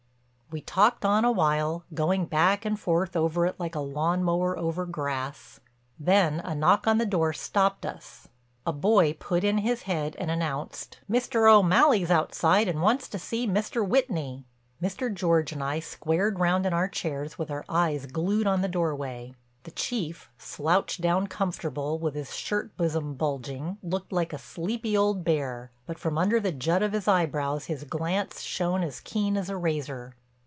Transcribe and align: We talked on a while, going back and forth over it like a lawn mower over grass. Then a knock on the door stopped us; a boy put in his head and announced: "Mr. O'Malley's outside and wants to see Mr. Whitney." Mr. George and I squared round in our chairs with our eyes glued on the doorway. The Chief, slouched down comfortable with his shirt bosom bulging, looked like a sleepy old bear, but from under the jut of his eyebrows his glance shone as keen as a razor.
We 0.53 0.59
talked 0.59 1.05
on 1.05 1.23
a 1.23 1.31
while, 1.31 1.85
going 1.93 2.25
back 2.25 2.65
and 2.65 2.77
forth 2.77 3.15
over 3.15 3.45
it 3.45 3.57
like 3.57 3.73
a 3.73 3.79
lawn 3.79 4.21
mower 4.21 4.57
over 4.59 4.85
grass. 4.85 5.61
Then 5.97 6.41
a 6.41 6.53
knock 6.53 6.85
on 6.87 6.97
the 6.97 7.05
door 7.05 7.31
stopped 7.31 7.85
us; 7.85 8.27
a 8.67 8.73
boy 8.73 9.13
put 9.13 9.45
in 9.45 9.59
his 9.59 9.83
head 9.83 10.13
and 10.19 10.29
announced: 10.29 10.99
"Mr. 11.09 11.49
O'Malley's 11.49 12.11
outside 12.11 12.67
and 12.67 12.81
wants 12.81 13.07
to 13.07 13.17
see 13.17 13.47
Mr. 13.47 13.87
Whitney." 13.87 14.43
Mr. 14.83 15.13
George 15.13 15.53
and 15.53 15.63
I 15.63 15.79
squared 15.79 16.41
round 16.41 16.65
in 16.65 16.73
our 16.73 16.89
chairs 16.89 17.37
with 17.39 17.49
our 17.49 17.63
eyes 17.69 18.05
glued 18.05 18.45
on 18.45 18.59
the 18.61 18.67
doorway. 18.67 19.33
The 19.63 19.71
Chief, 19.71 20.29
slouched 20.37 20.99
down 20.99 21.27
comfortable 21.27 21.97
with 21.97 22.13
his 22.13 22.35
shirt 22.35 22.75
bosom 22.75 23.13
bulging, 23.13 23.77
looked 23.81 24.11
like 24.11 24.33
a 24.33 24.37
sleepy 24.37 24.97
old 24.97 25.23
bear, 25.23 25.71
but 25.85 25.97
from 25.97 26.17
under 26.17 26.41
the 26.41 26.51
jut 26.51 26.83
of 26.83 26.91
his 26.91 27.07
eyebrows 27.07 27.67
his 27.67 27.85
glance 27.85 28.41
shone 28.41 28.83
as 28.83 28.99
keen 28.99 29.37
as 29.37 29.49
a 29.49 29.55
razor. 29.55 30.13